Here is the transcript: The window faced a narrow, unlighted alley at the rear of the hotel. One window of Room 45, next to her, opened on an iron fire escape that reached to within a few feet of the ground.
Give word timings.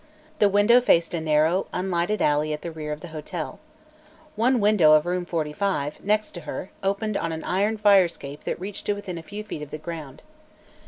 The 0.39 0.49
window 0.49 0.81
faced 0.81 1.13
a 1.13 1.21
narrow, 1.21 1.67
unlighted 1.73 2.23
alley 2.23 2.53
at 2.53 2.63
the 2.63 2.71
rear 2.71 2.91
of 2.91 3.01
the 3.01 3.09
hotel. 3.09 3.59
One 4.35 4.59
window 4.59 4.93
of 4.93 5.05
Room 5.05 5.25
45, 5.25 6.03
next 6.03 6.31
to 6.31 6.41
her, 6.41 6.71
opened 6.81 7.17
on 7.17 7.31
an 7.31 7.43
iron 7.43 7.77
fire 7.77 8.05
escape 8.05 8.43
that 8.45 8.59
reached 8.59 8.87
to 8.87 8.93
within 8.93 9.19
a 9.19 9.21
few 9.21 9.43
feet 9.43 9.61
of 9.61 9.69
the 9.69 9.77
ground. 9.77 10.23